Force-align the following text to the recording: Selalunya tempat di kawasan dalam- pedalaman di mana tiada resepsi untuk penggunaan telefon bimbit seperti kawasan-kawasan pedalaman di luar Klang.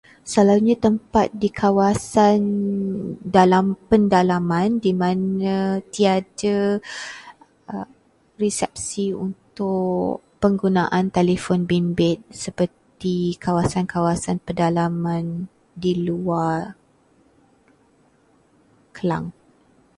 Selalunya 0.31 0.75
tempat 0.87 1.27
di 1.41 1.49
kawasan 1.61 2.39
dalam- 3.35 3.77
pedalaman 3.89 4.69
di 4.85 4.91
mana 5.03 5.55
tiada 5.93 6.57
resepsi 8.41 9.05
untuk 9.13 10.25
penggunaan 10.43 11.05
telefon 11.17 11.59
bimbit 11.71 12.17
seperti 12.43 13.15
kawasan-kawasan 13.45 14.37
pedalaman 14.47 15.25
di 15.81 15.91
luar 16.07 16.57
Klang. 18.97 19.25